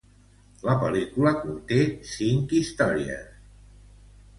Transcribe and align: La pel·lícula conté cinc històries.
La 0.67 0.75
pel·lícula 0.83 1.35
conté 1.43 1.79
cinc 2.15 2.59
històries. 2.63 3.41